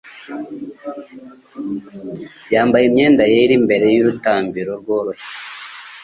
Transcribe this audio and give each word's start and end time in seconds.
yambaye 2.53 2.85
imyenda 2.87 3.23
yera 3.33 3.53
imbere 3.59 3.85
y'urutambiro 3.95 4.71
rworoshye 4.81 5.29